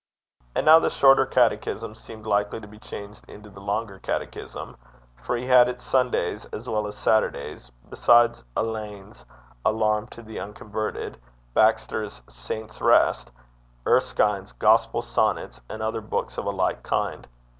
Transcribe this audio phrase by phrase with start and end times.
[0.55, 4.75] And now the Shorter Catechism seemed likely to be changed into the Longer Catechism;
[5.21, 9.23] for he had it Sundays as well as Saturdays, besides Alleine's
[9.63, 11.21] Alarm to the Unconverted,
[11.53, 13.29] Baxter's Saint's Rest,
[13.85, 17.27] Erskine's Gospel Sonnets, and other books of a like kind.